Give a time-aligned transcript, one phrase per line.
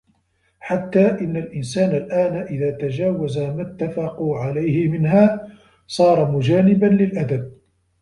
[0.59, 5.49] حَتَّى إنَّ الْإِنْسَانَ الْآنَ إذَا تَجَاوَزَ مَا اتَّفَقُوا عَلَيْهِ مِنْهَا
[5.87, 7.53] صَارَ مُجَانِبًا لِلْأَدَبِ